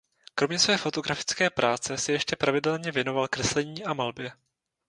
[0.35, 4.31] Kromě své fotografické práce se ještě pravidelně věnoval kreslení a malbě.